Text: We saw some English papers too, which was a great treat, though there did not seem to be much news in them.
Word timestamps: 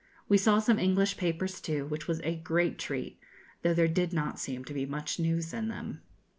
We 0.27 0.39
saw 0.39 0.57
some 0.57 0.79
English 0.79 1.15
papers 1.15 1.61
too, 1.61 1.85
which 1.85 2.07
was 2.07 2.21
a 2.21 2.33
great 2.35 2.79
treat, 2.79 3.19
though 3.61 3.75
there 3.75 3.87
did 3.87 4.13
not 4.13 4.39
seem 4.39 4.65
to 4.65 4.73
be 4.73 4.87
much 4.87 5.19
news 5.19 5.53
in 5.53 5.67
them. 5.67 6.01